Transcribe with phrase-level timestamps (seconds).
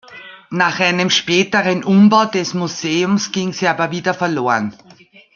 [0.49, 4.73] Nach einem späteren Umbau des Museums ging sie aber wieder verloren.